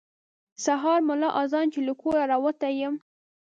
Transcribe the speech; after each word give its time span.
سهار 0.65 0.99
ملا 1.07 1.29
اذان 1.43 1.67
چې 1.73 1.79
له 1.87 1.93
کوره 2.01 2.21
راوتی 2.31 2.71
یم. 2.81 2.95